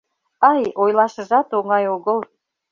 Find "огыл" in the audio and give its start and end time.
1.95-2.19